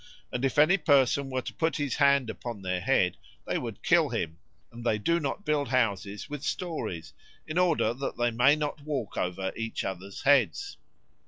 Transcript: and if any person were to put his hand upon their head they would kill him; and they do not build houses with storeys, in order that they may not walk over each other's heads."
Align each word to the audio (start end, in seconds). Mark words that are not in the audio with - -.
and 0.33 0.43
if 0.43 0.57
any 0.57 0.79
person 0.79 1.29
were 1.29 1.43
to 1.43 1.53
put 1.53 1.75
his 1.75 1.97
hand 1.97 2.27
upon 2.27 2.63
their 2.63 2.81
head 2.81 3.17
they 3.45 3.55
would 3.59 3.83
kill 3.83 4.09
him; 4.09 4.39
and 4.71 4.83
they 4.83 4.97
do 4.97 5.19
not 5.19 5.45
build 5.45 5.67
houses 5.67 6.27
with 6.27 6.41
storeys, 6.41 7.13
in 7.45 7.59
order 7.59 7.93
that 7.93 8.17
they 8.17 8.31
may 8.31 8.55
not 8.55 8.81
walk 8.81 9.15
over 9.15 9.51
each 9.55 9.83
other's 9.83 10.23
heads." 10.23 10.77